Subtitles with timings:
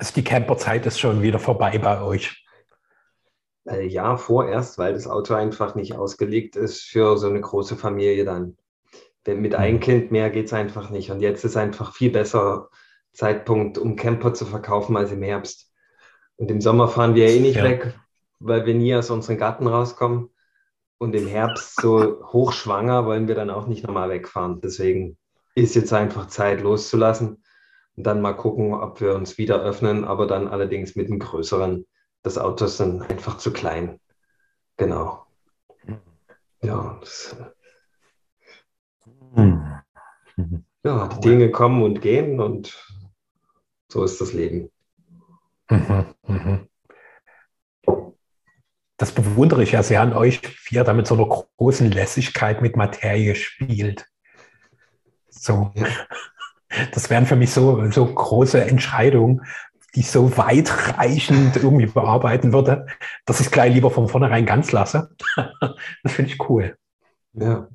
[0.00, 2.42] Also die Camperzeit ist schon wieder vorbei bei euch.
[3.68, 8.24] Äh, ja, vorerst, weil das Auto einfach nicht ausgelegt ist für so eine große Familie
[8.24, 8.56] dann.
[9.26, 9.80] Denn mit einem mhm.
[9.80, 11.10] Kind mehr geht es einfach nicht.
[11.10, 12.70] Und jetzt ist einfach viel besser
[13.12, 15.70] Zeitpunkt, um Camper zu verkaufen als im Herbst.
[16.36, 17.64] Und im Sommer fahren wir eh nicht ja.
[17.64, 17.92] weg,
[18.38, 20.30] weil wir nie aus unserem Garten rauskommen.
[20.96, 24.62] Und im Herbst so hochschwanger wollen wir dann auch nicht nochmal wegfahren.
[24.62, 25.18] Deswegen
[25.54, 27.42] ist jetzt einfach Zeit loszulassen
[28.02, 31.86] dann mal gucken, ob wir uns wieder öffnen, aber dann allerdings mit einem größeren.
[32.22, 33.98] Das Auto ist dann einfach zu klein.
[34.76, 35.26] Genau.
[36.62, 37.36] Ja, das,
[39.34, 39.64] hm.
[40.84, 42.76] ja, die Dinge kommen und gehen und
[43.88, 44.70] so ist das Leben.
[48.96, 52.60] Das bewundere ich ja sehr an euch, wie ihr da mit so einer großen Lässigkeit
[52.60, 54.06] mit Materie spielt.
[55.28, 55.72] So.
[55.74, 55.86] Ja.
[56.92, 59.42] Das wären für mich so, so große Entscheidungen,
[59.94, 62.86] die ich so weitreichend irgendwie bearbeiten würde,
[63.24, 65.10] dass ich es gleich lieber von vornherein ganz lasse.
[66.02, 66.76] Das finde ich cool.
[67.32, 67.68] Ja.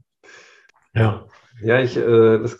[0.93, 1.27] Ja.
[1.61, 2.57] Ja, ich, äh, das,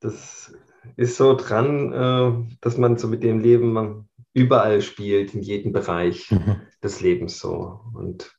[0.00, 0.54] das
[0.96, 6.30] ist so dran, äh, dass man so mit dem Leben überall spielt, in jedem Bereich
[6.30, 6.60] mhm.
[6.82, 7.80] des Lebens so.
[7.94, 8.36] Und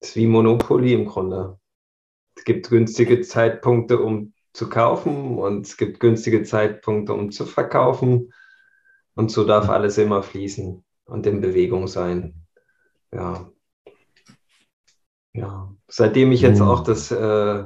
[0.00, 1.58] es ist wie Monopoly im Grunde.
[2.36, 8.32] Es gibt günstige Zeitpunkte, um zu kaufen und es gibt günstige Zeitpunkte, um zu verkaufen.
[9.14, 12.46] Und so darf alles immer fließen und in Bewegung sein.
[13.12, 13.50] Ja.
[15.32, 15.74] Ja.
[15.88, 17.64] Seitdem ich jetzt auch das äh,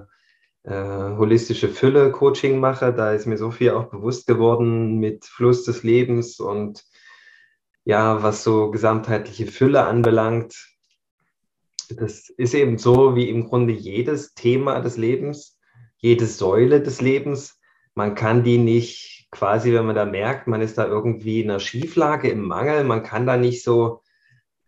[0.64, 5.82] äh, holistische Fülle-Coaching mache, da ist mir so viel auch bewusst geworden mit Fluss des
[5.82, 6.84] Lebens und
[7.84, 10.54] ja, was so gesamtheitliche Fülle anbelangt.
[11.90, 15.53] Das ist eben so wie im Grunde jedes Thema des Lebens
[16.04, 17.58] jede Säule des Lebens.
[17.94, 21.60] Man kann die nicht quasi, wenn man da merkt, man ist da irgendwie in einer
[21.60, 24.02] Schieflage, im Mangel, man kann da nicht so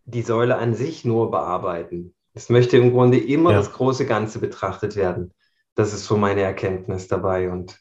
[0.05, 2.15] die Säule an sich nur bearbeiten.
[2.33, 3.57] Es möchte im Grunde immer ja.
[3.57, 5.31] das große Ganze betrachtet werden.
[5.75, 7.51] Das ist so meine Erkenntnis dabei.
[7.51, 7.79] Und,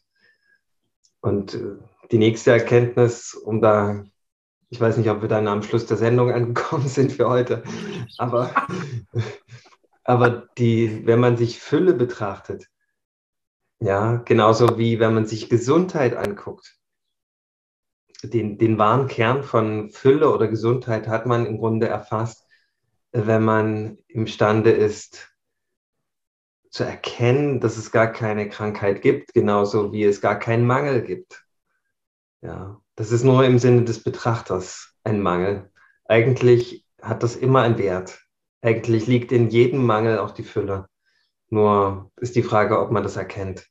[1.22, 1.76] und äh,
[2.12, 4.04] die nächste Erkenntnis, um da,
[4.68, 7.62] ich weiß nicht, ob wir dann am Schluss der Sendung angekommen sind für heute,
[8.18, 8.50] aber,
[10.04, 12.68] aber die, wenn man sich Fülle betrachtet,
[13.80, 16.76] ja, genauso wie wenn man sich Gesundheit anguckt.
[18.22, 22.46] Den, den wahren Kern von Fülle oder Gesundheit hat man im Grunde erfasst,
[23.12, 25.36] wenn man imstande ist
[26.70, 31.46] zu erkennen, dass es gar keine Krankheit gibt, genauso wie es gar keinen Mangel gibt.
[32.42, 35.70] Ja, das ist nur im Sinne des Betrachters ein Mangel.
[36.04, 38.20] Eigentlich hat das immer einen Wert.
[38.60, 40.86] Eigentlich liegt in jedem Mangel auch die Fülle.
[41.48, 43.66] Nur ist die Frage, ob man das erkennt.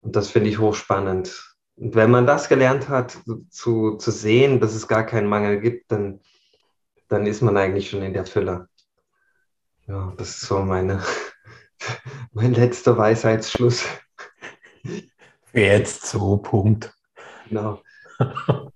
[0.00, 1.56] Und das finde ich hochspannend.
[1.76, 3.18] Und wenn man das gelernt hat,
[3.50, 6.20] zu, zu sehen, dass es gar keinen Mangel gibt, dann,
[7.08, 8.68] dann ist man eigentlich schon in der Fülle.
[9.86, 11.02] Ja, das ist so meine,
[12.32, 13.84] mein letzter Weisheitsschluss.
[15.52, 16.94] Jetzt so, Punkt.
[17.48, 17.82] Genau.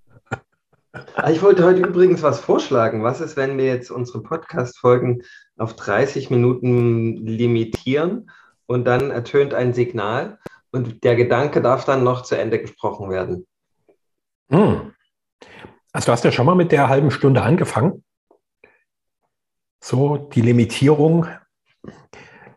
[1.21, 3.03] Ah, ich wollte heute übrigens was vorschlagen.
[3.03, 5.25] Was ist, wenn wir jetzt unsere Podcast-Folgen
[5.57, 8.31] auf 30 Minuten limitieren
[8.67, 10.39] und dann ertönt ein Signal
[10.71, 13.49] und der Gedanke darf dann noch zu Ende gesprochen werden?
[14.51, 14.95] Hm.
[15.91, 18.05] Also du hast ja schon mal mit der halben Stunde angefangen.
[19.81, 21.27] So, die Limitierung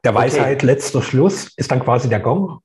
[0.04, 0.68] der Weisheit, okay.
[0.68, 2.60] letzter Schluss, ist dann quasi der Gong.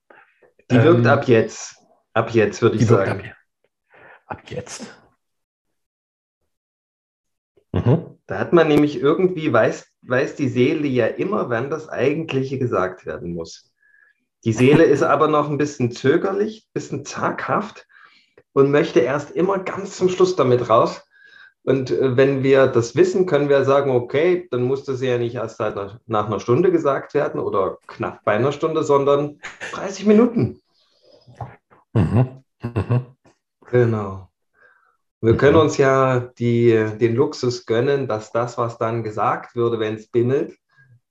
[0.70, 1.74] Die wirkt ähm, ab jetzt.
[2.12, 3.32] Ab jetzt, würde ich sagen.
[4.26, 4.94] Ab, ab jetzt.
[7.76, 8.18] Mhm.
[8.26, 13.06] Da hat man nämlich irgendwie, weiß, weiß die Seele ja immer, wann das Eigentliche gesagt
[13.06, 13.72] werden muss.
[14.44, 17.86] Die Seele ist aber noch ein bisschen zögerlich, ein bisschen zaghaft
[18.52, 21.02] und möchte erst immer ganz zum Schluss damit raus.
[21.64, 25.34] Und äh, wenn wir das wissen, können wir sagen, okay, dann muss das ja nicht
[25.34, 29.40] erst nach, nach einer Stunde gesagt werden oder knapp bei einer Stunde, sondern
[29.72, 30.60] 30 Minuten.
[31.92, 32.44] Mhm.
[32.62, 33.06] Mhm.
[33.68, 34.28] Genau.
[35.26, 35.38] Wir mhm.
[35.38, 40.06] können uns ja die, den Luxus gönnen, dass das, was dann gesagt würde, wenn es
[40.06, 40.56] bimmelt,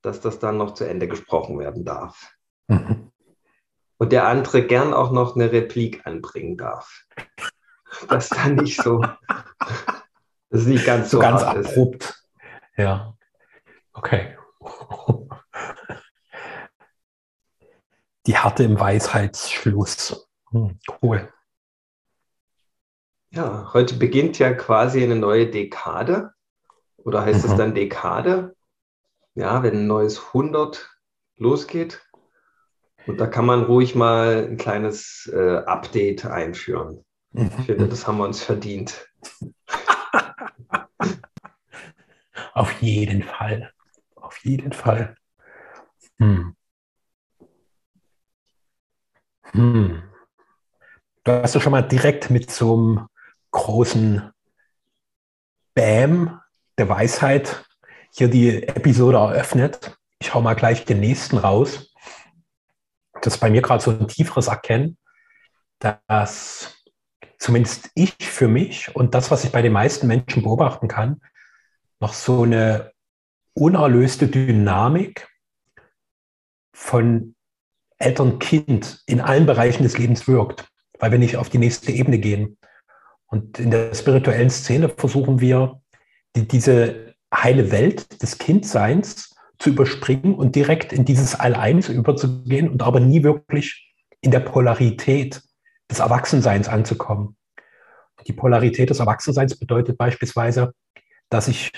[0.01, 2.33] dass das dann noch zu Ende gesprochen werden darf.
[2.67, 3.11] Mhm.
[3.97, 7.05] Und der andere gern auch noch eine Replik anbringen darf.
[8.07, 9.03] Das dann nicht so.
[10.51, 12.03] Das ist nicht ganz so, so ganz abrupt.
[12.03, 12.29] Ist.
[12.77, 13.17] Ja.
[13.91, 14.37] Okay.
[18.25, 20.29] Die Härte im Weisheitsschluss.
[20.51, 21.33] Hm, cool.
[23.35, 26.31] Ja, heute beginnt ja quasi eine neue Dekade.
[26.95, 27.51] Oder heißt mhm.
[27.51, 28.55] es dann Dekade?
[29.33, 30.89] Ja, wenn ein neues 100
[31.35, 32.01] losgeht.
[33.05, 37.03] Und da kann man ruhig mal ein kleines äh, Update einführen.
[37.33, 39.05] Ich finde, das haben wir uns verdient.
[42.53, 43.73] Auf jeden Fall.
[44.15, 45.17] Auf jeden Fall.
[46.19, 46.55] Hm.
[49.51, 50.03] Hm.
[51.25, 53.07] Du hast ja schon mal direkt mit so einem
[53.55, 54.31] großen
[55.73, 56.41] Bam
[56.77, 57.65] der Weisheit
[58.11, 59.97] hier die Episode eröffnet.
[60.19, 61.93] Ich hau mal gleich den nächsten raus.
[63.21, 64.97] Das ist bei mir gerade so ein tieferes Erkennen,
[65.79, 66.83] dass
[67.39, 71.21] zumindest ich für mich und das, was ich bei den meisten Menschen beobachten kann,
[72.01, 72.91] noch so eine
[73.53, 75.29] unerlöste Dynamik
[76.73, 77.35] von
[77.99, 80.67] Eltern-Kind in allen Bereichen des Lebens wirkt,
[80.99, 82.57] weil wir nicht auf die nächste Ebene gehen.
[83.27, 85.81] Und in der spirituellen Szene versuchen wir,
[86.35, 92.83] die, diese heile Welt des Kindseins zu überspringen und direkt in dieses All-Eins überzugehen und
[92.83, 95.41] aber nie wirklich in der Polarität
[95.89, 97.37] des Erwachsenseins anzukommen.
[98.27, 100.73] Die Polarität des Erwachsenseins bedeutet beispielsweise,
[101.29, 101.71] dass ich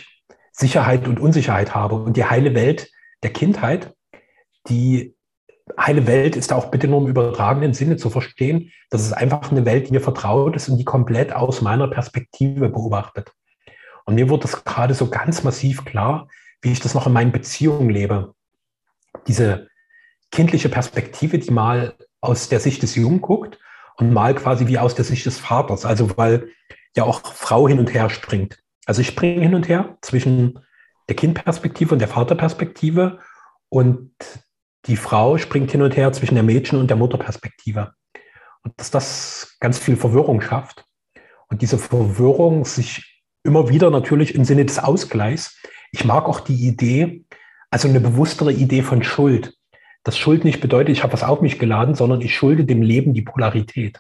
[0.52, 1.96] Sicherheit und Unsicherheit habe.
[1.96, 2.90] Und die heile Welt
[3.24, 3.94] der Kindheit,
[4.70, 5.17] die
[5.80, 8.72] heile Welt ist auch bitte nur im übertragenen Sinne zu verstehen.
[8.90, 12.70] Das ist einfach eine Welt, die mir vertraut ist und die komplett aus meiner Perspektive
[12.70, 13.32] beobachtet.
[14.06, 16.28] Und mir wurde das gerade so ganz massiv klar,
[16.62, 18.34] wie ich das noch in meinen Beziehungen lebe.
[19.28, 19.68] Diese
[20.32, 23.60] kindliche Perspektive, die mal aus der Sicht des Jungen guckt
[23.98, 25.86] und mal quasi wie aus der Sicht des Vaters.
[25.86, 26.50] Also weil
[26.96, 28.60] ja auch Frau hin und her springt.
[28.86, 30.60] Also ich springe hin und her zwischen
[31.10, 33.20] der Kindperspektive und der Vaterperspektive
[33.70, 34.12] und
[34.88, 37.94] die Frau springt hin und her zwischen der Mädchen- und der Mutterperspektive.
[38.64, 40.86] Und dass das ganz viel Verwirrung schafft.
[41.50, 45.62] Und diese Verwirrung sich immer wieder natürlich im Sinne des Ausgleichs.
[45.92, 47.26] Ich mag auch die Idee,
[47.70, 49.54] also eine bewusstere Idee von Schuld.
[50.04, 53.14] Dass Schuld nicht bedeutet, ich habe was auf mich geladen, sondern ich schulde dem Leben
[53.14, 54.00] die Polarität.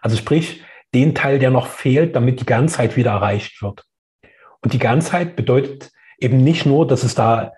[0.00, 0.62] Also sprich,
[0.94, 3.84] den Teil, der noch fehlt, damit die Ganzheit wieder erreicht wird.
[4.60, 7.52] Und die Ganzheit bedeutet eben nicht nur, dass es da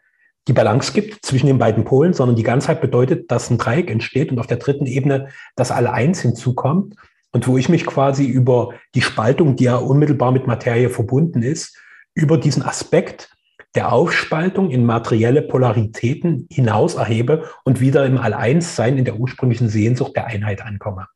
[0.48, 4.30] die Balance gibt zwischen den beiden Polen, sondern die Ganzheit bedeutet, dass ein Dreieck entsteht
[4.30, 6.94] und auf der dritten Ebene das alle eins hinzukommt
[7.32, 11.76] und wo ich mich quasi über die Spaltung, die ja unmittelbar mit Materie verbunden ist,
[12.14, 13.30] über diesen Aspekt
[13.74, 20.16] der Aufspaltung in materielle Polaritäten hinaus erhebe und wieder im All-Eins-Sein in der ursprünglichen Sehnsucht
[20.16, 21.08] der Einheit ankomme.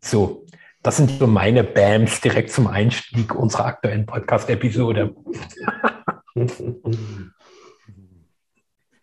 [0.00, 0.46] So,
[0.82, 5.14] das sind so meine Bams direkt zum Einstieg unserer aktuellen Podcast-Episode.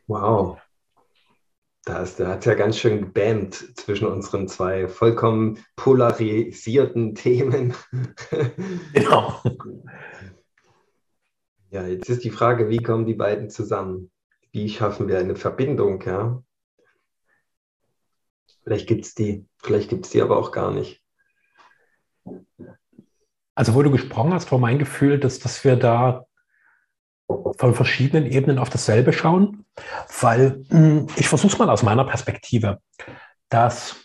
[0.10, 0.60] Wow.
[1.86, 7.74] Da, ist, da hat es ja ganz schön gebammt zwischen unseren zwei vollkommen polarisierten Themen.
[8.94, 9.42] Genau.
[11.72, 14.10] Ja, jetzt ist die Frage, wie kommen die beiden zusammen?
[14.52, 16.02] Wie schaffen wir eine Verbindung?
[16.02, 16.42] Ja?
[18.64, 21.04] Vielleicht gibt es die, vielleicht gibt es die aber auch gar nicht.
[23.54, 26.26] Also, wo du gesprochen hast, war mein Gefühl, dass, dass wir da
[27.28, 29.66] von verschiedenen Ebenen auf dasselbe schauen,
[30.22, 32.80] weil hm, ich versuche es mal aus meiner Perspektive,
[33.50, 33.96] dass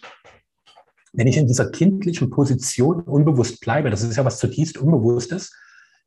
[1.12, 5.52] wenn ich in dieser kindlichen Position unbewusst bleibe, das ist ja was zutiefst Unbewusstes,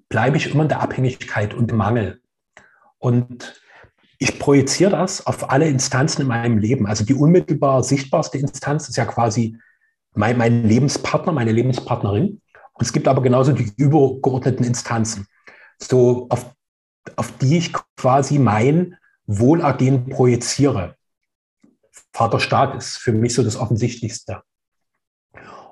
[0.09, 2.21] bleibe ich immer in der Abhängigkeit und Mangel.
[2.97, 3.61] Und
[4.19, 6.87] ich projiziere das auf alle Instanzen in meinem Leben.
[6.87, 9.57] Also die unmittelbar sichtbarste Instanz ist ja quasi
[10.13, 12.41] mein, mein Lebenspartner, meine Lebenspartnerin.
[12.73, 15.27] Und es gibt aber genauso die übergeordneten Instanzen.
[15.79, 16.51] So auf
[17.15, 18.97] auf die ich quasi mein
[19.27, 20.95] Wohlergehen projiziere.
[22.13, 24.41] Vaterstaat ist für mich so das Offensichtlichste.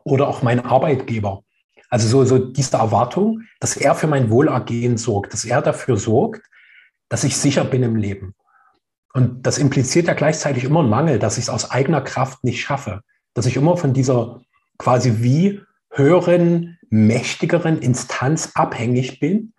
[0.04, 1.42] Oder auch mein Arbeitgeber.
[1.90, 6.46] Also so, so diese Erwartung, dass er für mein Wohlergehen sorgt, dass er dafür sorgt,
[7.10, 8.36] dass ich sicher bin im Leben.
[9.14, 12.62] Und das impliziert ja gleichzeitig immer einen Mangel, dass ich es aus eigener Kraft nicht
[12.62, 13.02] schaffe.
[13.34, 14.42] Dass ich immer von dieser
[14.78, 19.54] quasi wie höheren, mächtigeren Instanz abhängig bin,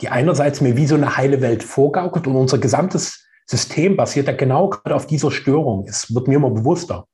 [0.00, 4.34] die einerseits mir wie so eine heile Welt vorgaukelt und unser gesamtes System basiert ja
[4.34, 5.86] genau gerade auf dieser Störung.
[5.88, 7.06] Es wird mir immer bewusster,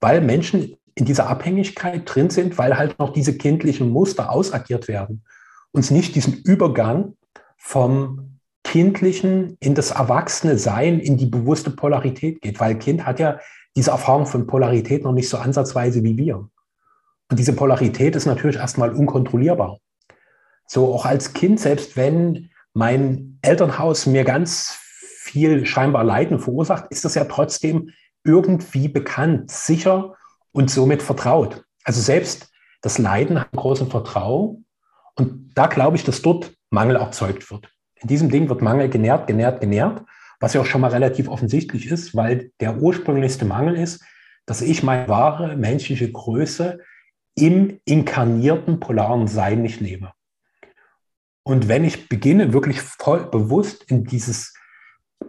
[0.00, 5.24] weil Menschen in dieser Abhängigkeit drin sind, weil halt noch diese kindlichen Muster ausagiert werden.
[5.72, 7.14] Uns nicht diesen Übergang
[7.56, 13.38] vom kindlichen in das erwachsene Sein, in die bewusste Polarität geht, weil Kind hat ja
[13.74, 16.48] diese Erfahrung von Polarität noch nicht so ansatzweise wie wir.
[17.30, 19.78] Und diese Polarität ist natürlich erstmal unkontrollierbar.
[20.66, 24.78] So auch als Kind, selbst wenn mein Elternhaus mir ganz
[25.28, 27.90] viel scheinbar Leiden verursacht, ist das ja trotzdem
[28.24, 30.14] irgendwie bekannt, sicher
[30.52, 31.64] und somit vertraut.
[31.84, 32.50] Also selbst
[32.82, 34.64] das Leiden hat großen Vertrauen.
[35.14, 37.70] Und da glaube ich, dass dort Mangel erzeugt wird.
[37.96, 40.02] In diesem Ding wird Mangel genährt, genährt, genährt,
[40.40, 44.04] was ja auch schon mal relativ offensichtlich ist, weil der ursprünglichste Mangel ist,
[44.46, 46.80] dass ich meine wahre menschliche Größe
[47.34, 50.12] im inkarnierten polaren Sein nicht lebe.
[51.42, 54.54] Und wenn ich beginne, wirklich voll bewusst in dieses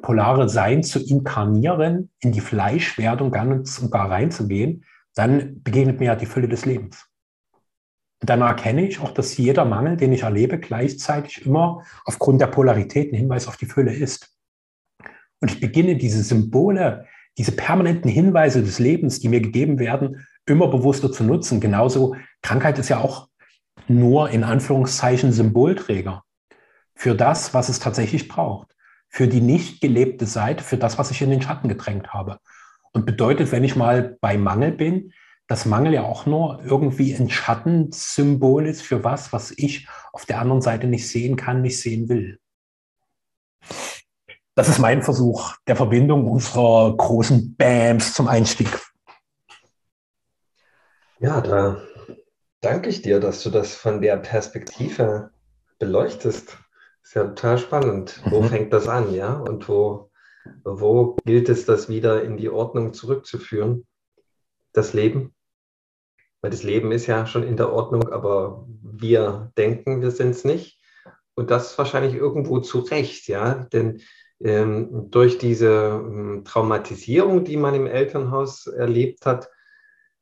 [0.01, 6.15] polare Sein zu inkarnieren, in die Fleischwerdung ganz und gar reinzugehen, dann begegnet mir ja
[6.15, 7.07] die Fülle des Lebens.
[8.21, 12.47] Und dann erkenne ich auch, dass jeder Mangel, den ich erlebe, gleichzeitig immer aufgrund der
[12.47, 14.35] Polarität ein Hinweis auf die Fülle ist.
[15.39, 17.05] Und ich beginne diese Symbole,
[17.37, 21.61] diese permanenten Hinweise des Lebens, die mir gegeben werden, immer bewusster zu nutzen.
[21.61, 23.29] Genauso, Krankheit ist ja auch
[23.87, 26.23] nur in Anführungszeichen Symbolträger
[26.95, 28.75] für das, was es tatsächlich braucht,
[29.09, 32.39] für die nicht gelebte Seite, für das, was ich in den Schatten gedrängt habe.
[32.91, 35.13] Und bedeutet, wenn ich mal bei Mangel bin,
[35.47, 40.39] dass Mangel ja auch nur irgendwie ein Schattensymbol ist für was, was ich auf der
[40.39, 42.39] anderen Seite nicht sehen kann, nicht sehen will.
[44.53, 48.67] Das ist mein Versuch der Verbindung unserer großen Bams zum Einstieg.
[51.19, 51.81] Ja, da
[52.61, 55.31] danke ich dir, dass du das von der Perspektive
[55.79, 56.57] beleuchtest.
[57.03, 58.21] Ist ja total spannend.
[58.29, 58.47] Wo mhm.
[58.47, 59.33] fängt das an, ja?
[59.33, 60.11] Und wo,
[60.63, 63.87] wo gilt es, das wieder in die Ordnung zurückzuführen?
[64.73, 65.33] Das Leben?
[66.41, 70.45] Weil das Leben ist ja schon in der Ordnung, aber wir denken, wir sind es
[70.45, 70.79] nicht.
[71.35, 73.65] Und das wahrscheinlich irgendwo zu Recht, ja.
[73.73, 74.01] Denn
[74.41, 79.49] ähm, durch diese ähm, Traumatisierung, die man im Elternhaus erlebt hat,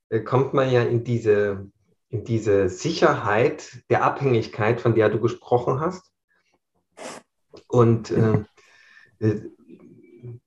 [0.09, 1.67] äh, kommt man ja in diese,
[2.09, 6.11] in diese Sicherheit der Abhängigkeit, von der du gesprochen hast.
[7.67, 8.43] Und äh,
[9.19, 9.41] äh,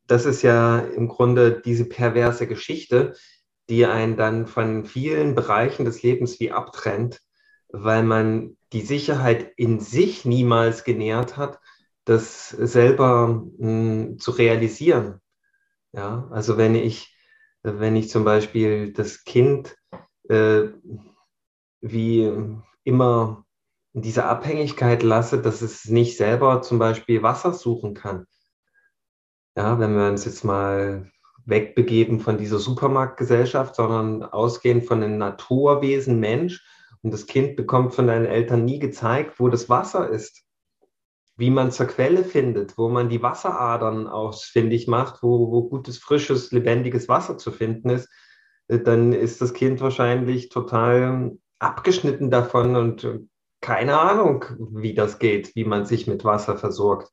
[0.07, 3.15] das ist ja im Grunde diese perverse Geschichte,
[3.69, 7.21] die einen dann von vielen Bereichen des Lebens wie abtrennt,
[7.69, 11.61] weil man die Sicherheit in sich niemals genährt hat
[12.05, 15.21] das selber mh, hm, zu realisieren.
[15.93, 17.17] Ja, also wenn ich,
[17.63, 19.77] wenn ich zum Beispiel das Kind
[20.29, 20.69] äh,
[21.81, 22.33] wie
[22.85, 23.45] immer
[23.93, 28.27] dieser Abhängigkeit lasse, dass es nicht selber zum Beispiel Wasser suchen kann.
[29.57, 31.11] Ja, wenn wir uns jetzt mal
[31.45, 36.65] wegbegeben von dieser Supermarktgesellschaft, sondern ausgehen von einem Naturwesen Mensch
[37.03, 40.45] und das Kind bekommt von deinen Eltern nie gezeigt, wo das Wasser ist
[41.41, 46.53] wie man zur Quelle findet, wo man die Wasseradern ausfindig macht, wo, wo gutes, frisches,
[46.53, 48.11] lebendiges Wasser zu finden ist,
[48.69, 53.05] äh, dann ist das Kind wahrscheinlich total abgeschnitten davon und
[53.61, 57.11] keine Ahnung, wie das geht, wie man sich mit Wasser versorgt.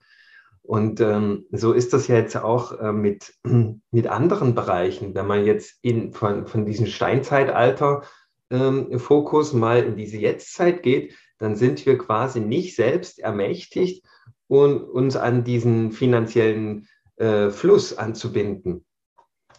[0.61, 3.33] Und ähm, so ist das ja jetzt auch äh, mit,
[3.91, 5.13] mit anderen Bereichen.
[5.15, 11.55] Wenn man jetzt in, von, von diesem Steinzeitalter-Fokus ähm, mal in diese Jetztzeit geht, dann
[11.55, 14.03] sind wir quasi nicht selbst ermächtigt,
[14.47, 16.87] und uns an diesen finanziellen
[17.17, 18.85] äh, Fluss anzubinden.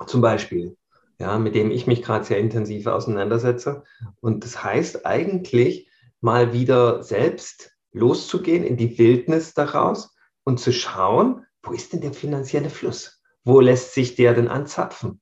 [0.07, 0.77] Zum Beispiel,
[1.19, 3.85] ja, mit dem ich mich gerade sehr intensiv auseinandersetze.
[4.21, 5.88] Und das heißt eigentlich
[6.21, 12.13] mal wieder selbst loszugehen in die Wildnis daraus und zu schauen, wo ist denn der
[12.13, 13.23] finanzielle Fluss?
[13.45, 15.21] Wo lässt sich der denn anzapfen?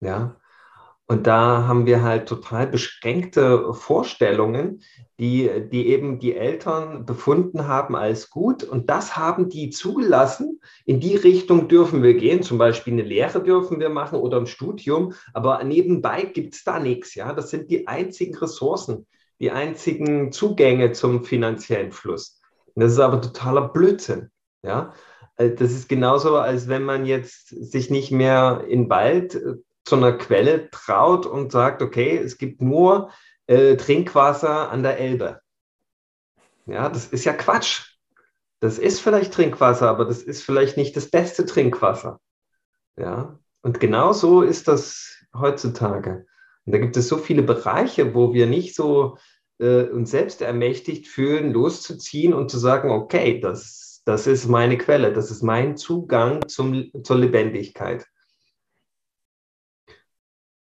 [0.00, 0.36] Ja,
[1.08, 4.82] und da haben wir halt total beschränkte Vorstellungen,
[5.20, 8.64] die, die eben die Eltern befunden haben als gut.
[8.64, 10.60] Und das haben die zugelassen.
[10.84, 12.42] In die Richtung dürfen wir gehen.
[12.42, 15.12] Zum Beispiel eine Lehre dürfen wir machen oder ein Studium.
[15.32, 17.14] Aber nebenbei gibt es da nichts.
[17.14, 19.06] Ja, das sind die einzigen Ressourcen,
[19.40, 22.40] die einzigen Zugänge zum finanziellen Fluss.
[22.74, 24.30] Und das ist aber totaler Blödsinn.
[24.62, 24.92] Ja,
[25.36, 29.96] äh, das ist genauso, als wenn man jetzt sich nicht mehr in Wald äh, zu
[29.96, 33.10] einer Quelle traut und sagt, okay, es gibt nur
[33.46, 35.40] äh, Trinkwasser an der Elbe.
[36.66, 37.96] Ja, das ist ja Quatsch.
[38.60, 42.20] Das ist vielleicht Trinkwasser, aber das ist vielleicht nicht das beste Trinkwasser.
[42.96, 46.26] Ja, und genau so ist das heutzutage.
[46.66, 49.16] Und da gibt es so viele Bereiche, wo wir nicht so
[49.58, 55.12] äh, uns selbst ermächtigt fühlen, loszuziehen und zu sagen, okay, das, das ist meine Quelle,
[55.12, 58.06] das ist mein Zugang zum, zur Lebendigkeit.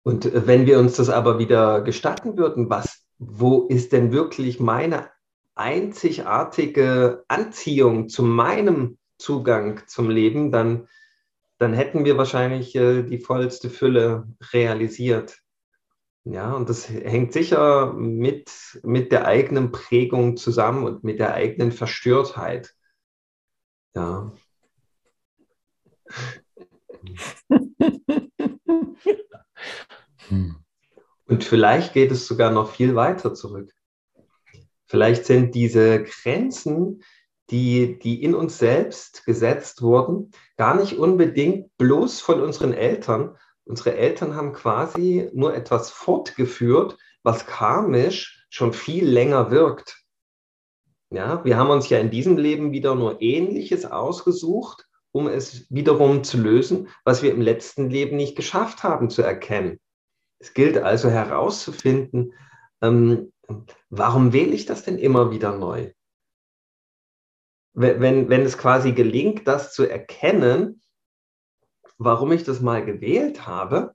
[0.03, 4.59] Und äh, wenn wir uns das aber wieder gestatten würden, was, wo ist denn wirklich
[4.59, 5.09] meine
[5.55, 10.87] einzigartige Anziehung zu meinem Zugang zum Leben, dann,
[11.57, 15.41] dann hätten wir wahrscheinlich äh, die vollste Fülle realisiert.
[16.29, 18.51] Ja, und das hängt sicher mit,
[18.83, 22.75] mit der eigenen Prägung zusammen und mit der eigenen Verstörtheit.
[23.95, 24.33] Ja.
[30.27, 30.57] Hm.
[31.27, 33.71] Und vielleicht geht es sogar noch viel weiter zurück.
[34.85, 37.03] Vielleicht sind diese Grenzen,
[37.49, 43.37] die, die in uns selbst gesetzt wurden, gar nicht unbedingt bloß von unseren Eltern.
[43.67, 50.05] Unsere Eltern haben quasi nur etwas fortgeführt, was karmisch schon viel länger wirkt.
[51.09, 56.23] Ja, wir haben uns ja in diesem Leben wieder nur Ähnliches ausgesucht, um es wiederum
[56.23, 59.79] zu lösen, was wir im letzten Leben nicht geschafft haben zu erkennen.
[60.39, 62.33] Es gilt also herauszufinden,
[62.81, 63.33] ähm,
[63.89, 65.91] warum wähle ich das denn immer wieder neu?
[67.73, 70.81] Wenn, wenn es quasi gelingt, das zu erkennen,
[71.97, 73.93] warum ich das mal gewählt habe,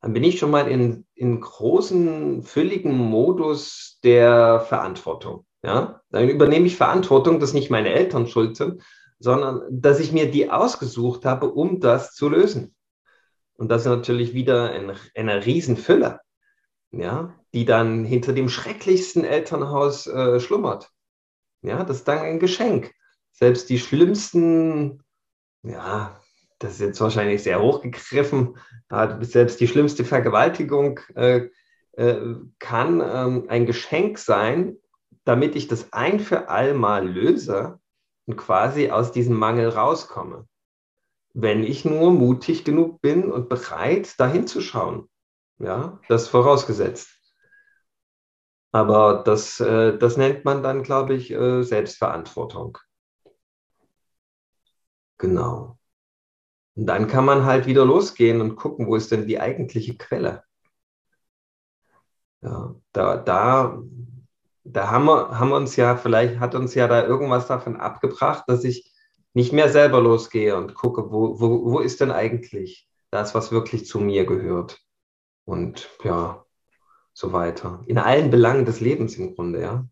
[0.00, 5.44] dann bin ich schon mal in, in großen, fülligen Modus der Verantwortung.
[5.62, 6.00] Ja?
[6.10, 8.82] Dann übernehme ich Verantwortung, dass nicht meine Eltern schuld sind,
[9.18, 12.74] sondern dass ich mir die ausgesucht habe, um das zu lösen.
[13.54, 16.20] Und das ist natürlich wieder ein, eine Riesenfülle,
[16.92, 20.90] ja, die dann hinter dem schrecklichsten Elternhaus äh, schlummert.
[21.60, 22.94] Ja, das ist dann ein Geschenk.
[23.32, 25.02] Selbst die schlimmsten,
[25.62, 26.19] ja,
[26.60, 28.58] das ist jetzt wahrscheinlich sehr hochgegriffen,
[29.22, 31.48] selbst die schlimmste Vergewaltigung äh,
[31.92, 34.76] äh, kann ähm, ein Geschenk sein,
[35.24, 37.80] damit ich das ein für all mal löse
[38.26, 40.46] und quasi aus diesem Mangel rauskomme.
[41.32, 45.08] Wenn ich nur mutig genug bin und bereit, dahin zu schauen.
[45.58, 47.08] Ja, das vorausgesetzt.
[48.72, 52.78] Aber das, äh, das nennt man dann, glaube ich, Selbstverantwortung.
[55.18, 55.79] Genau.
[56.80, 60.44] Und dann kann man halt wieder losgehen und gucken, wo ist denn die eigentliche Quelle.
[62.40, 63.82] Ja, da, da
[64.64, 68.64] da haben wir, haben uns ja, vielleicht hat uns ja da irgendwas davon abgebracht, dass
[68.64, 68.92] ich
[69.34, 73.86] nicht mehr selber losgehe und gucke, wo, wo, wo ist denn eigentlich das, was wirklich
[73.86, 74.80] zu mir gehört.
[75.44, 76.44] Und ja,
[77.12, 77.82] so weiter.
[77.86, 79.86] In allen Belangen des Lebens im Grunde, ja.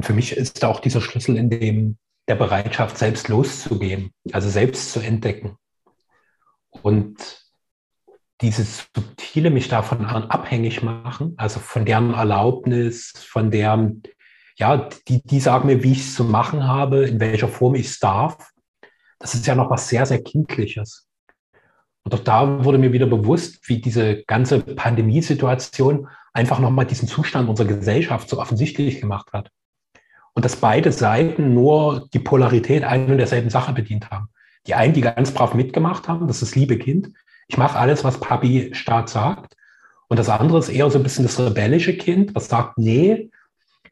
[0.00, 1.98] Für mich ist auch dieser Schlüssel in dem
[2.28, 5.56] der Bereitschaft, selbst loszugehen, also selbst zu entdecken.
[6.70, 7.42] Und
[8.40, 14.02] dieses subtile mich davon abhängig machen, also von deren Erlaubnis, von deren,
[14.56, 17.86] ja, die, die sagen mir, wie ich es zu machen habe, in welcher Form ich
[17.86, 18.50] es darf,
[19.18, 21.06] das ist ja noch was sehr, sehr Kindliches.
[22.02, 27.48] Und auch da wurde mir wieder bewusst, wie diese ganze Pandemiesituation einfach nochmal diesen Zustand
[27.48, 29.50] unserer Gesellschaft so offensichtlich gemacht hat
[30.34, 34.28] und dass beide Seiten nur die Polarität ein und derselben Sache bedient haben.
[34.66, 37.10] Die einen, die ganz brav mitgemacht haben, das ist das liebe Kind.
[37.48, 39.56] Ich mache alles, was Papi Staat sagt.
[40.08, 43.30] Und das andere ist eher so ein bisschen das rebellische Kind, was sagt, nee,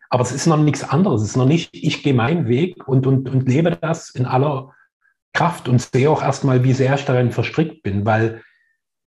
[0.08, 1.22] aber es ist noch nichts anderes.
[1.22, 4.74] Es ist noch nicht, ich gehe meinen Weg und, und, und lebe das in aller
[5.32, 8.42] Kraft und sehe auch erstmal, wie sehr ich darin verstrickt bin, weil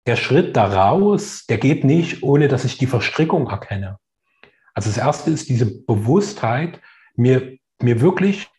[0.07, 3.97] der Schritt daraus, der geht nicht, ohne dass ich die Verstrickung erkenne.
[4.73, 6.81] Also das erste ist diese Bewusstheit,
[7.19, 8.49] mir, mir wirklich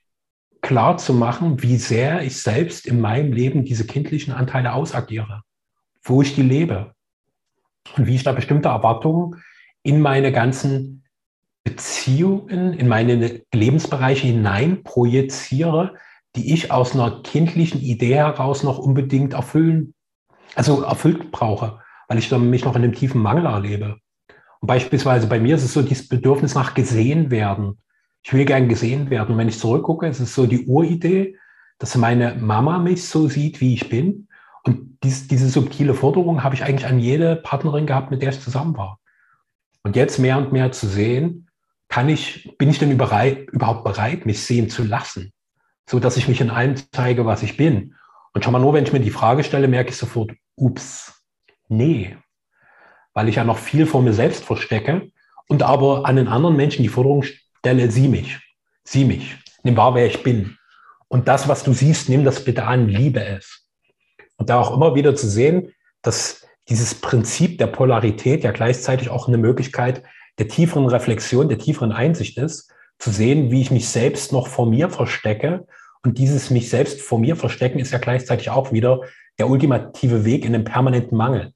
[0.60, 5.42] klar zu machen, wie sehr ich selbst in meinem Leben diese kindlichen Anteile ausagiere,
[6.02, 6.94] wo ich die lebe
[7.96, 9.42] und wie ich da bestimmte Erwartungen
[9.82, 11.04] in meine ganzen
[11.64, 15.94] Beziehungen, in meine Lebensbereiche hinein projiziere,
[16.36, 19.94] die ich aus einer kindlichen Idee heraus noch unbedingt erfüllen,
[20.54, 23.96] also erfüllt brauche, weil ich mich noch in einem tiefen Mangel erlebe.
[24.60, 27.78] Und beispielsweise bei mir ist es so dieses Bedürfnis nach gesehen werden,
[28.22, 29.32] ich will gern gesehen werden.
[29.32, 31.36] Und wenn ich zurückgucke, ist es so die Uridee,
[31.78, 34.28] dass meine Mama mich so sieht, wie ich bin.
[34.62, 38.40] Und dies, diese subtile Forderung habe ich eigentlich an jede Partnerin gehabt, mit der ich
[38.40, 38.98] zusammen war.
[39.82, 41.48] Und jetzt mehr und mehr zu sehen,
[41.88, 45.32] kann ich, bin ich denn überhaupt bereit, mich sehen zu lassen?
[45.88, 47.96] So dass ich mich in allem zeige, was ich bin.
[48.32, 51.24] Und schon mal nur, wenn ich mir die Frage stelle, merke ich sofort, ups,
[51.68, 52.16] nee.
[53.14, 55.10] Weil ich ja noch viel vor mir selbst verstecke
[55.48, 57.24] und aber an den anderen Menschen die Forderung
[57.60, 58.38] Stelle, sieh mich,
[58.84, 60.56] sieh mich, nimm wahr, wer ich bin.
[61.08, 63.66] Und das, was du siehst, nimm das bitte an, liebe es.
[64.36, 69.28] Und da auch immer wieder zu sehen, dass dieses Prinzip der Polarität ja gleichzeitig auch
[69.28, 70.02] eine Möglichkeit
[70.38, 74.64] der tieferen Reflexion, der tieferen Einsicht ist, zu sehen, wie ich mich selbst noch vor
[74.64, 75.66] mir verstecke.
[76.02, 79.02] Und dieses mich selbst vor mir verstecken ist ja gleichzeitig auch wieder
[79.38, 81.52] der ultimative Weg in den permanenten Mangel.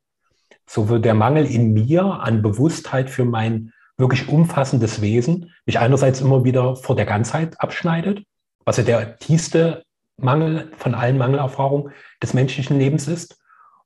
[0.67, 6.21] So wird der Mangel in mir an Bewusstheit für mein wirklich umfassendes Wesen mich einerseits
[6.21, 8.25] immer wieder vor der Ganzheit abschneidet,
[8.65, 9.85] was ja der tiefste
[10.17, 13.39] Mangel von allen Mangelerfahrungen des menschlichen Lebens ist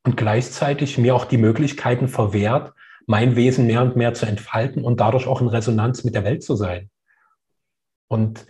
[0.04, 2.72] und gleichzeitig mir auch die Möglichkeiten verwehrt,
[3.06, 6.42] mein Wesen mehr und mehr zu entfalten und dadurch auch in Resonanz mit der Welt
[6.42, 6.90] zu sein.
[8.06, 8.46] Und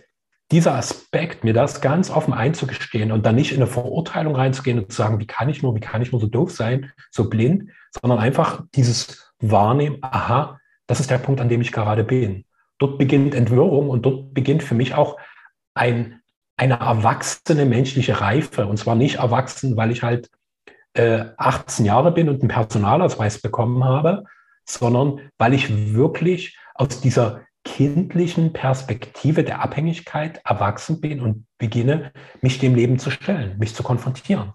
[0.51, 4.91] dieser Aspekt, mir das ganz offen einzugestehen und dann nicht in eine Verurteilung reinzugehen und
[4.91, 7.69] zu sagen, wie kann ich nur, wie kann ich nur so doof sein, so blind,
[7.91, 10.58] sondern einfach dieses Wahrnehmen, aha,
[10.89, 12.45] das ist der Punkt, an dem ich gerade bin.
[12.79, 15.17] Dort beginnt Entwirrung und dort beginnt für mich auch
[15.75, 16.21] ein,
[16.57, 18.65] eine erwachsene menschliche Reife.
[18.65, 20.31] Und zwar nicht erwachsen, weil ich halt
[20.95, 24.23] äh, 18 Jahre bin und einen Personalausweis bekommen habe,
[24.65, 32.57] sondern weil ich wirklich aus dieser kindlichen Perspektive der Abhängigkeit erwachsen bin und beginne, mich
[32.57, 34.53] dem Leben zu stellen, mich zu konfrontieren,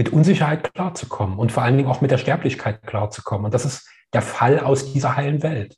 [0.00, 3.44] mit Unsicherheit klarzukommen und vor allen Dingen auch mit der Sterblichkeit klarzukommen.
[3.44, 5.76] Und das ist der Fall aus dieser heilen Welt.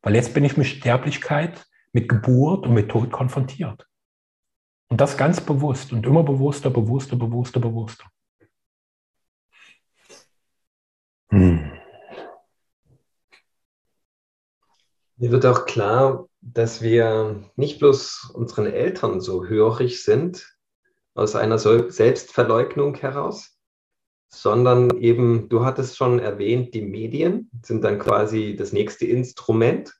[0.00, 3.86] Weil jetzt bin ich mit Sterblichkeit, mit Geburt und mit Tod konfrontiert.
[4.88, 8.06] Und das ganz bewusst und immer bewusster, bewusster, bewusster, bewusster.
[11.28, 11.70] Hm.
[15.16, 20.56] Mir wird auch klar, dass wir nicht bloß unseren Eltern so hörig sind,
[21.14, 23.58] aus einer Selbstverleugnung heraus,
[24.28, 29.92] sondern eben, du hattest schon erwähnt, die Medien sind dann quasi das nächste Instrument.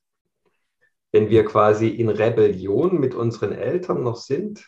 [1.13, 4.65] Wenn wir quasi in Rebellion mit unseren Eltern noch sind,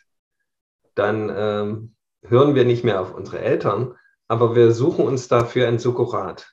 [0.95, 3.97] dann ähm, hören wir nicht mehr auf unsere Eltern,
[4.29, 6.53] aber wir suchen uns dafür ein Sukkurat.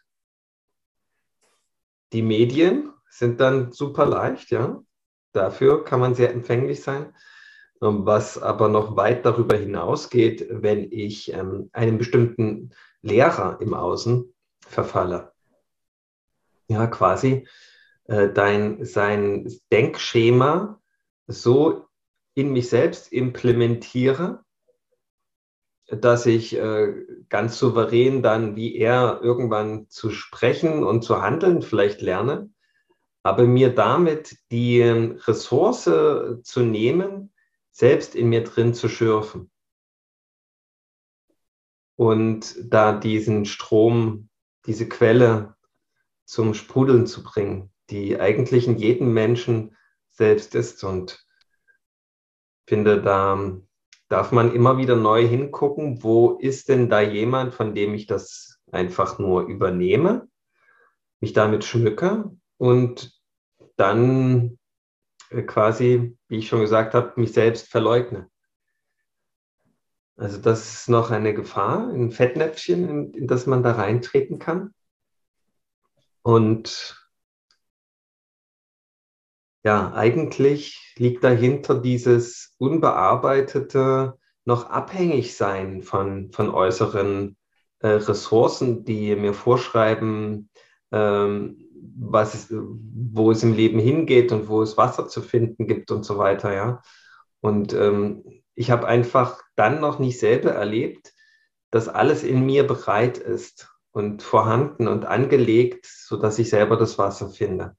[2.14, 4.84] Die Medien sind dann super leicht, ja.
[5.32, 7.14] Dafür kann man sehr empfänglich sein.
[7.82, 14.34] Ähm, was aber noch weit darüber hinausgeht, wenn ich ähm, einem bestimmten Lehrer im Außen
[14.60, 15.32] verfalle.
[16.68, 17.48] Ja, quasi
[18.06, 20.82] äh, dein, sein Denkschema
[21.28, 21.86] so
[22.36, 24.44] in mich selbst implementiere,
[25.88, 26.94] dass ich äh,
[27.30, 32.50] ganz souverän dann wie er irgendwann zu sprechen und zu handeln vielleicht lerne,
[33.24, 35.90] aber mir damit die Ressource
[36.44, 37.32] zu nehmen,
[37.72, 39.50] selbst in mir drin zu schürfen
[41.96, 44.30] und da diesen Strom,
[44.66, 45.56] diese Quelle
[46.26, 49.76] zum Sprudeln zu bringen, die eigentlich in jedem Menschen
[50.12, 50.84] selbst ist.
[50.84, 51.26] Und
[52.68, 53.52] finde, da
[54.10, 58.60] darf man immer wieder neu hingucken, wo ist denn da jemand, von dem ich das
[58.72, 60.28] einfach nur übernehme,
[61.20, 63.20] mich damit schmücke und
[63.76, 64.59] dann
[65.46, 68.30] quasi, wie ich schon gesagt habe, mich selbst verleugne.
[70.18, 74.74] Also das ist noch eine Gefahr, ein Fettnäpfchen, in, in das man da reintreten kann.
[76.24, 77.10] Und
[79.64, 87.38] ja, eigentlich liegt dahinter dieses unbearbeitete, noch abhängig sein von, von äußeren
[87.80, 90.49] äh, Ressourcen, die mir vorschreiben,
[90.92, 95.92] ähm, was es, wo es im Leben hingeht und wo es Wasser zu finden gibt
[95.92, 96.82] und so weiter, ja.
[97.42, 101.14] Und ähm, ich habe einfach dann noch nicht selber erlebt,
[101.72, 107.30] dass alles in mir bereit ist und vorhanden und angelegt, sodass ich selber das Wasser
[107.30, 107.76] finde.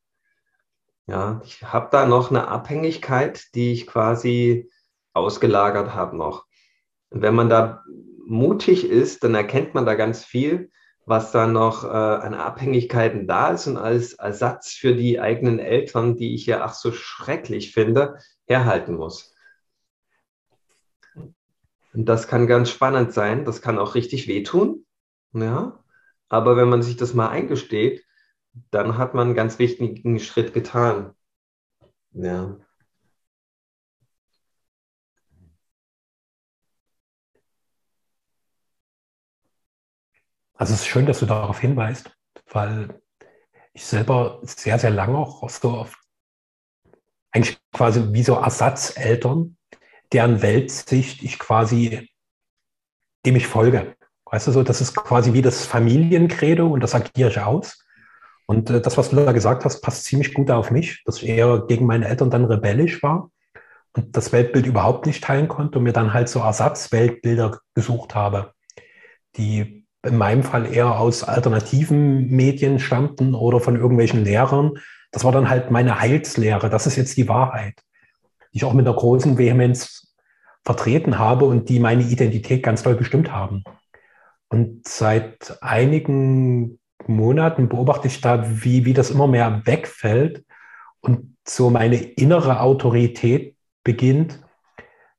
[1.07, 4.70] Ja, ich habe da noch eine Abhängigkeit, die ich quasi
[5.12, 6.46] ausgelagert habe noch.
[7.11, 7.85] Und wenn man da
[8.25, 10.70] mutig ist, dann erkennt man da ganz viel,
[11.11, 16.16] was da noch äh, an Abhängigkeiten da ist und als Ersatz für die eigenen Eltern,
[16.16, 19.35] die ich ja ach so schrecklich finde, herhalten muss.
[21.92, 24.87] Und das kann ganz spannend sein, das kann auch richtig wehtun.
[25.33, 25.83] Ja?
[26.29, 28.05] Aber wenn man sich das mal eingesteht,
[28.70, 31.16] dann hat man einen ganz wichtigen Schritt getan.
[32.12, 32.57] Ja.
[40.61, 42.14] Also es ist schön, dass du darauf hinweist,
[42.51, 43.01] weil
[43.73, 45.99] ich selber sehr, sehr lange auch so auf
[47.33, 49.57] eigentlich quasi wie so Ersatzeltern
[50.12, 52.11] deren Weltsicht ich quasi,
[53.25, 53.96] dem ich folge.
[54.27, 57.83] Weißt du so, das ist quasi wie das Familiencredo und das agiere ich aus.
[58.44, 61.29] Und äh, das, was du da gesagt hast, passt ziemlich gut auf mich, dass ich
[61.29, 63.31] eher gegen meine Eltern dann rebellisch war
[63.96, 68.53] und das Weltbild überhaupt nicht teilen konnte und mir dann halt so Ersatzweltbilder gesucht habe,
[69.38, 74.79] die in meinem Fall eher aus alternativen Medien stammten oder von irgendwelchen Lehrern.
[75.13, 76.71] Das war dann halt meine Heilslehre.
[76.71, 77.75] Das ist jetzt die Wahrheit
[78.53, 80.15] die ich auch mit einer großen Vehemenz
[80.65, 83.65] vertreten habe und die meine Identität ganz doll bestimmt haben.
[84.49, 90.45] Und seit einigen Monaten beobachte ich da, wie, wie das immer mehr wegfällt
[91.01, 94.41] und so meine innere Autorität beginnt,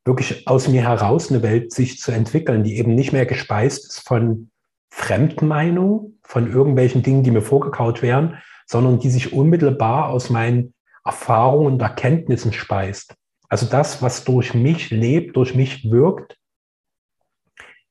[0.05, 4.07] wirklich aus mir heraus eine Welt sich zu entwickeln, die eben nicht mehr gespeist ist
[4.07, 4.51] von
[4.91, 10.73] Fremdmeinung, von irgendwelchen Dingen, die mir vorgekaut werden, sondern die sich unmittelbar aus meinen
[11.03, 13.15] Erfahrungen und Erkenntnissen speist.
[13.49, 16.37] Also das, was durch mich lebt, durch mich wirkt,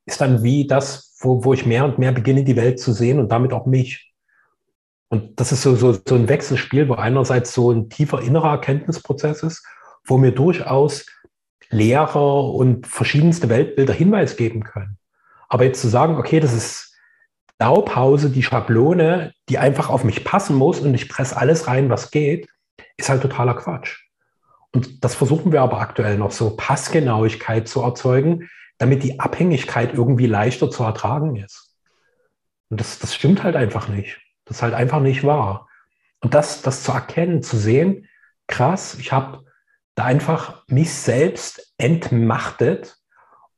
[0.07, 3.19] ist dann wie das, wo, wo ich mehr und mehr beginne, die Welt zu sehen
[3.19, 4.15] und damit auch mich.
[5.09, 9.43] Und das ist so, so, so ein Wechselspiel, wo einerseits so ein tiefer innerer Erkenntnisprozess
[9.43, 9.67] ist,
[10.05, 11.07] wo mir durchaus
[11.69, 14.99] Lehrer und verschiedenste Weltbilder Hinweis geben können.
[15.49, 16.90] Aber jetzt zu sagen, okay, das ist
[17.61, 22.11] Blaupause, die Schablone, die einfach auf mich passen muss und ich presse alles rein, was
[22.11, 22.49] geht,
[22.97, 24.07] ist halt totaler Quatsch.
[24.73, 30.27] Und das versuchen wir aber aktuell noch so, Passgenauigkeit zu erzeugen, damit die Abhängigkeit irgendwie
[30.27, 31.77] leichter zu ertragen ist.
[32.71, 34.19] Und das, das stimmt halt einfach nicht.
[34.47, 35.69] Das ist halt einfach nicht wahr.
[36.21, 38.09] Und das, das zu erkennen, zu sehen,
[38.47, 39.45] krass, ich habe
[39.97, 42.97] da einfach mich selbst entmachtet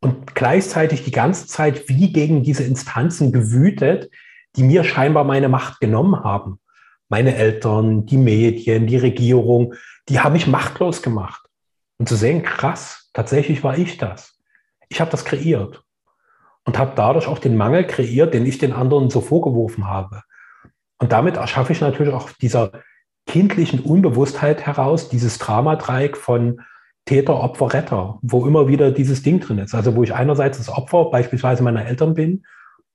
[0.02, 4.10] und gleichzeitig die ganze Zeit wie gegen diese Instanzen gewütet,
[4.56, 6.58] die mir scheinbar meine Macht genommen haben.
[7.08, 9.74] Meine Eltern, die Medien, die Regierung,
[10.08, 11.42] die haben mich machtlos gemacht.
[11.98, 14.38] Und zu sehen, krass, tatsächlich war ich das.
[14.88, 15.84] Ich habe das kreiert
[16.64, 20.22] und habe dadurch auch den Mangel kreiert, den ich den anderen so vorgeworfen habe.
[20.98, 22.72] Und damit erschaffe ich natürlich auch dieser
[23.26, 26.60] kindlichen Unbewusstheit heraus dieses Dramadreieck von
[27.04, 29.74] Täter, Opfer, Retter, wo immer wieder dieses Ding drin ist.
[29.74, 32.44] Also wo ich einerseits das Opfer beispielsweise meiner Eltern bin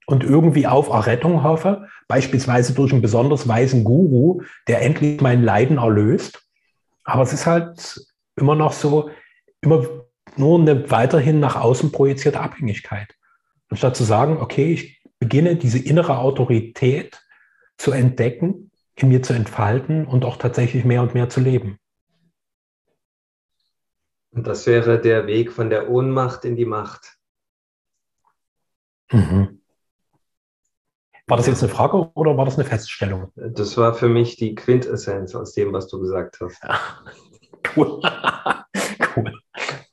[0.06, 5.76] und irgendwie auf Errettung hoffe, beispielsweise durch einen besonders weisen Guru, der endlich mein Leiden
[5.76, 6.46] erlöst.
[7.04, 9.10] Aber es ist halt immer noch so,
[9.60, 9.84] immer
[10.36, 13.14] nur eine weiterhin nach außen projizierte Abhängigkeit.
[13.68, 17.20] Anstatt zu sagen, okay, ich beginne diese innere Autorität
[17.76, 21.78] zu entdecken, in mir zu entfalten und auch tatsächlich mehr und mehr zu leben.
[24.30, 27.18] Und das wäre der Weg von der Ohnmacht in die Macht.
[29.10, 29.60] Mhm.
[31.26, 33.32] War das jetzt eine Frage oder war das eine Feststellung?
[33.34, 36.62] Das war für mich die Quintessenz aus dem, was du gesagt hast.
[36.62, 36.80] Ja.
[37.76, 38.00] Cool.
[39.16, 39.32] cool.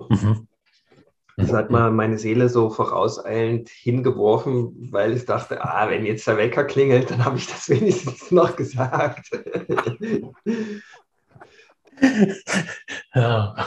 [0.09, 0.47] Mhm.
[1.37, 6.37] Das hat mal meine Seele so vorauseilend hingeworfen, weil ich dachte, ah, wenn jetzt der
[6.37, 9.31] Wecker klingelt, dann habe ich das wenigstens noch gesagt.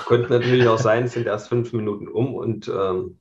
[0.07, 3.19] Könnte natürlich auch sein, es sind erst fünf Minuten um und ähm,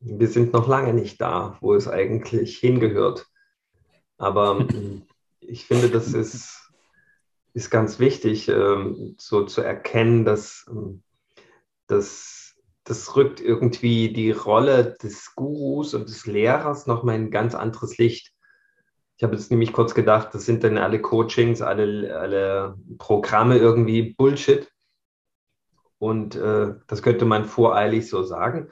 [0.00, 3.26] wir sind noch lange nicht da, wo es eigentlich hingehört.
[4.18, 5.02] Aber ähm,
[5.40, 6.70] ich finde, das ist,
[7.54, 11.02] ist ganz wichtig, ähm, so zu erkennen, dass, ähm,
[11.86, 17.54] dass das rückt irgendwie die Rolle des Gurus und des Lehrers nochmal in ein ganz
[17.54, 18.32] anderes Licht.
[19.20, 24.14] Ich habe jetzt nämlich kurz gedacht, das sind dann alle Coachings, alle, alle Programme irgendwie
[24.14, 24.72] Bullshit.
[25.98, 28.70] Und äh, das könnte man voreilig so sagen.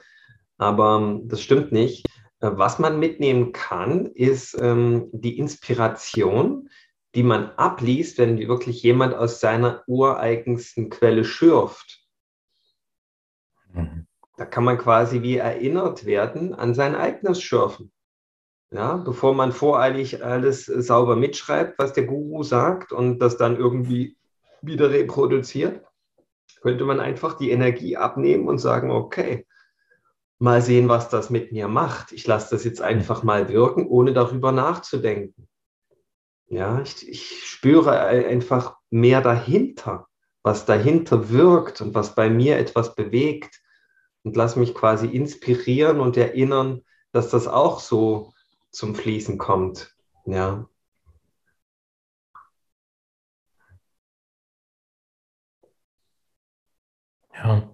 [0.57, 2.03] Aber ähm, das stimmt nicht.
[2.39, 6.71] Äh, was man mitnehmen kann, ist ähm, die Inspiration,
[7.13, 12.07] die man abliest, wenn wirklich jemand aus seiner ureigensten Quelle schürft.
[13.71, 14.07] Mhm.
[14.35, 17.91] Da kann man quasi wie erinnert werden an sein eigenes Schürfen.
[18.71, 24.15] Ja, bevor man voreilig alles sauber mitschreibt, was der Guru sagt und das dann irgendwie
[24.61, 25.83] wieder reproduziert,
[26.61, 29.47] könnte man einfach die Energie abnehmen und sagen, okay,
[30.37, 32.11] mal sehen, was das mit mir macht.
[32.11, 35.47] Ich lasse das jetzt einfach mal wirken, ohne darüber nachzudenken.
[36.47, 40.09] Ja, ich, ich spüre einfach mehr dahinter
[40.43, 43.61] was dahinter wirkt und was bei mir etwas bewegt
[44.23, 48.33] und lass mich quasi inspirieren und erinnern, dass das auch so
[48.71, 49.95] zum Fließen kommt.
[50.25, 50.67] Ja.
[57.33, 57.69] Ja.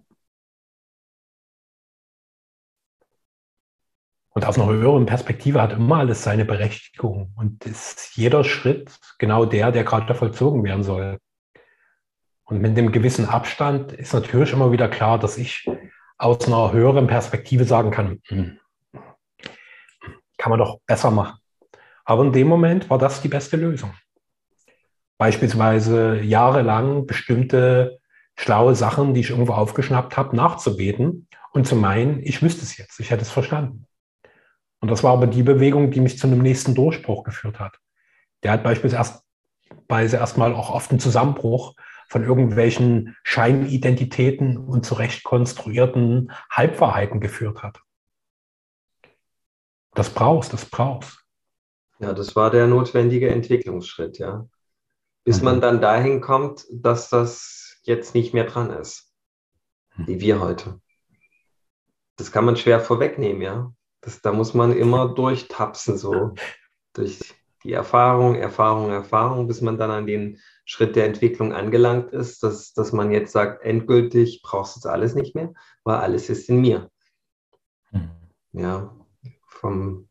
[4.30, 9.46] Und aus einer höheren Perspektive hat immer alles seine Berechtigung und ist jeder Schritt genau
[9.46, 11.20] der, der gerade vollzogen werden soll.
[12.44, 15.68] Und mit dem gewissen Abstand ist natürlich immer wieder klar, dass ich
[16.18, 18.60] aus einer höheren Perspektive sagen kann, hm,
[20.46, 21.40] kann man doch besser machen.
[22.04, 23.96] Aber in dem Moment war das die beste Lösung.
[25.18, 27.98] Beispielsweise jahrelang bestimmte
[28.36, 33.00] schlaue Sachen, die ich irgendwo aufgeschnappt habe, nachzubeten und zu meinen, ich wüsste es jetzt,
[33.00, 33.88] ich hätte es verstanden.
[34.82, 37.80] Und das war aber die Bewegung, die mich zu einem nächsten Durchbruch geführt hat.
[38.44, 39.24] Der hat beispielsweise
[39.90, 41.74] erstmal auch oft einen Zusammenbruch
[42.08, 47.80] von irgendwelchen Scheinidentitäten und zurecht konstruierten Halbwahrheiten geführt hat.
[49.96, 51.26] Das brauchst, das brauchst.
[52.00, 54.48] Ja, das war der notwendige Entwicklungsschritt, ja.
[55.24, 55.46] Bis mhm.
[55.46, 59.12] man dann dahin kommt, dass das jetzt nicht mehr dran ist,
[59.96, 60.08] mhm.
[60.08, 60.82] wie wir heute.
[62.18, 63.74] Das kann man schwer vorwegnehmen, ja.
[64.02, 66.36] Das, da muss man immer durchtapsen, so
[66.94, 72.44] durch die Erfahrung, Erfahrung, Erfahrung, bis man dann an den Schritt der Entwicklung angelangt ist,
[72.44, 75.54] dass, dass man jetzt sagt, endgültig brauchst du das alles nicht mehr,
[75.84, 76.92] weil alles ist in mir.
[77.92, 78.12] Mhm.
[78.52, 78.94] Ja,
[79.56, 80.10] vom,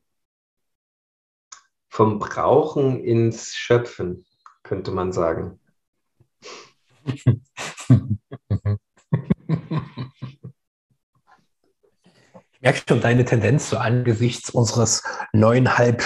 [1.89, 4.27] vom Brauchen ins Schöpfen,
[4.63, 5.61] könnte man sagen.
[12.65, 15.03] merkst schon deine Tendenz so angesichts unseres
[15.33, 16.03] neuen halb,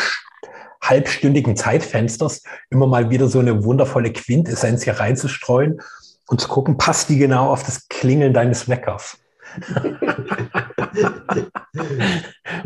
[0.82, 5.80] halbstündigen Zeitfensters, immer mal wieder so eine wundervolle Quintessenz hier reinzustreuen
[6.26, 9.18] und zu gucken, passt die genau auf das Klingeln deines Weckers.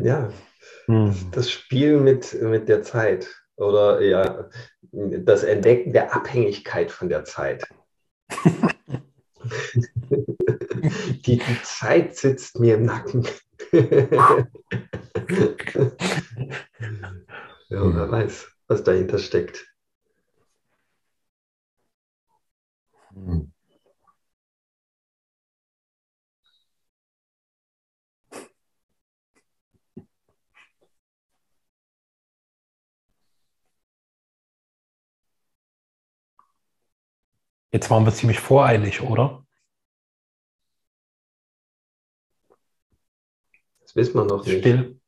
[0.03, 0.31] ja,
[0.93, 1.31] hm.
[1.31, 3.27] das Spiel mit, mit der Zeit
[3.57, 4.51] oder ja,
[4.91, 7.67] das Entdecken der Abhängigkeit von der Zeit.
[11.25, 13.27] die, die Zeit sitzt mir im Nacken.
[13.73, 14.47] ja,
[17.71, 19.67] wer weiß, was dahinter steckt.
[23.15, 23.52] Hm.
[37.73, 39.47] Jetzt waren wir ziemlich voreilig, oder?
[43.81, 44.59] Das wissen wir noch nicht.
[44.59, 45.01] Still.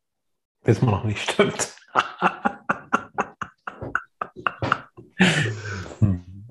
[0.63, 1.77] Wissen wir noch nicht, stimmt.
[5.99, 6.47] hm.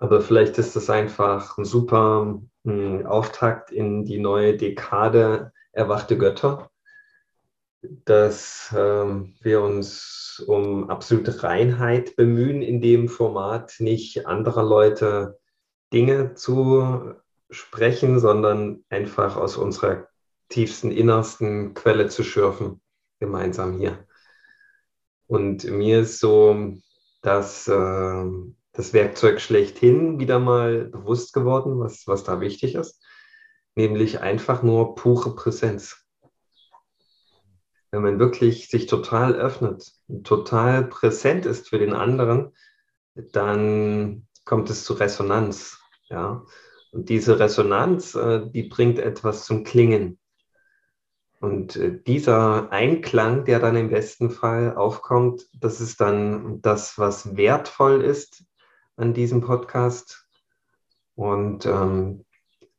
[0.00, 6.18] Aber vielleicht ist das einfach ein super ein hm, Auftakt in die neue Dekade Erwachte
[6.18, 6.70] Götter,
[7.82, 15.38] dass ähm, wir uns um absolute Reinheit bemühen in dem Format, nicht anderer Leute
[15.92, 17.14] Dinge zu
[17.50, 20.08] sprechen, sondern einfach aus unserer
[20.48, 22.80] tiefsten, innersten Quelle zu schürfen,
[23.20, 24.06] gemeinsam hier.
[25.26, 26.74] Und mir ist so,
[27.22, 28.24] dass äh,
[28.80, 33.04] das Werkzeug schlechthin wieder mal bewusst geworden, was, was da wichtig ist,
[33.74, 36.06] nämlich einfach nur pure Präsenz.
[37.90, 39.92] Wenn man wirklich sich total öffnet,
[40.24, 42.54] total präsent ist für den anderen,
[43.14, 45.78] dann kommt es zu Resonanz.
[46.08, 46.46] Ja?
[46.90, 50.18] Und diese Resonanz, äh, die bringt etwas zum Klingen.
[51.38, 57.36] Und äh, dieser Einklang, der dann im besten Fall aufkommt, das ist dann das, was
[57.36, 58.46] wertvoll ist
[59.00, 60.26] an diesem Podcast.
[61.14, 62.24] Und ähm,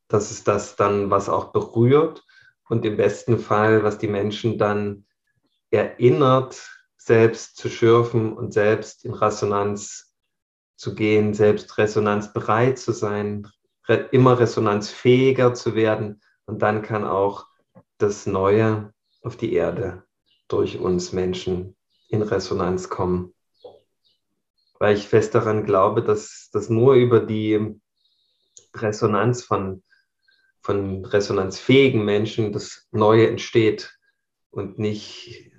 [0.07, 2.23] das ist das dann, was auch berührt
[2.69, 5.05] und im besten Fall, was die Menschen dann
[5.71, 10.15] erinnert, selbst zu schürfen und selbst in Resonanz
[10.75, 13.47] zu gehen, selbst resonanzbereit zu sein,
[13.87, 16.21] re immer resonanzfähiger zu werden.
[16.45, 17.47] Und dann kann auch
[17.97, 20.03] das Neue auf die Erde
[20.47, 21.75] durch uns Menschen
[22.09, 23.33] in Resonanz kommen
[24.81, 27.79] weil ich fest daran glaube, dass das nur über die
[28.73, 29.83] Resonanz von,
[30.63, 33.95] von resonanzfähigen Menschen das Neue entsteht
[34.49, 35.51] und nicht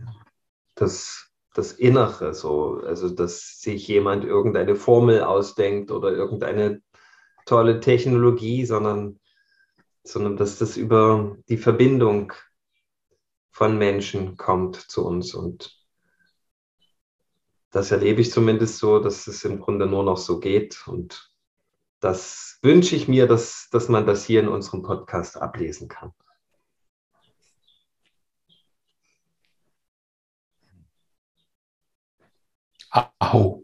[0.75, 6.83] das, das Innere, so, also dass sich jemand irgendeine Formel ausdenkt oder irgendeine
[7.47, 9.21] tolle Technologie, sondern,
[10.03, 12.33] sondern dass das über die Verbindung
[13.53, 15.81] von Menschen kommt zu uns und
[17.73, 20.87] das erlebe ich zumindest so, dass es im Grunde nur noch so geht.
[20.87, 21.33] Und
[22.01, 26.13] das wünsche ich mir, dass, dass man das hier in unserem Podcast ablesen kann.
[32.91, 33.63] Aho.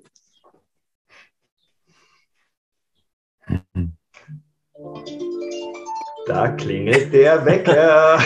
[6.26, 8.18] Da klingelt der Wecker.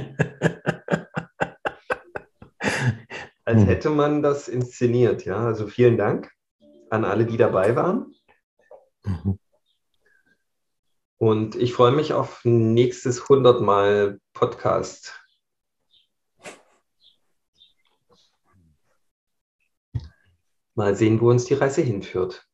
[3.50, 3.66] als hm.
[3.66, 5.24] hätte man das inszeniert.
[5.24, 6.30] Ja, also vielen Dank
[6.88, 8.14] an alle, die dabei waren.
[9.02, 9.38] Mhm.
[11.18, 15.20] Und ich freue mich auf nächstes 100 Mal Podcast.
[20.76, 22.48] Mal sehen, wo uns die Reise hinführt.